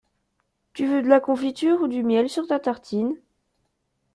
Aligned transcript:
Tu 0.73 0.87
veux 0.87 1.03
de 1.03 1.07
la 1.07 1.19
confiture 1.19 1.81
ou 1.83 1.87
du 1.87 2.01
miel 2.03 2.27
sur 2.27 2.47
ta 2.47 2.59
tartine? 2.59 3.19